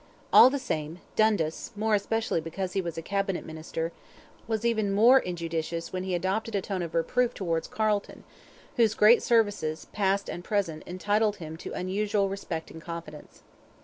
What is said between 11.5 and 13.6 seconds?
to unusual respect and confidence.